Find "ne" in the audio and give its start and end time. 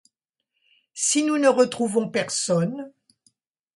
1.37-1.47